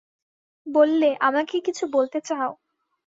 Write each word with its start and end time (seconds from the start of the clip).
বললে, 0.67 1.09
আমাকে 1.21 1.55
কিছু 1.61 1.83
বলতে 1.93 2.19
চাও? 2.21 2.51